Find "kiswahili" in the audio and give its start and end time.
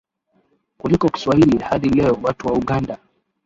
1.09-1.57